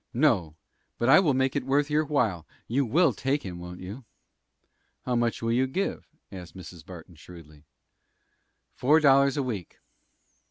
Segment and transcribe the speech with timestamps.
[0.15, 0.55] "No;
[0.97, 4.03] but if I will make it worth your while you will take him, won't you?"
[5.05, 6.83] "How much will you give?" asked Mrs.
[6.83, 7.65] Barton, shrewdly.
[8.73, 9.77] "Four dollars a week."